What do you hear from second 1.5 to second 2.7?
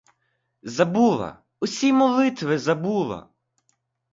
усі молитви